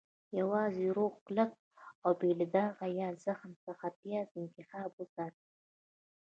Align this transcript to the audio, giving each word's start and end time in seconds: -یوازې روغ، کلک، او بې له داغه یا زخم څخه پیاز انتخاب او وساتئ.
-یوازې 0.39 0.85
روغ، 0.97 1.13
کلک، 1.27 1.51
او 2.03 2.11
بې 2.19 2.31
له 2.39 2.45
داغه 2.55 2.85
یا 2.99 3.09
زخم 3.25 3.51
څخه 3.65 3.85
پیاز 3.99 4.27
انتخاب 4.41 4.89
او 4.99 5.05
وساتئ. 5.05 5.43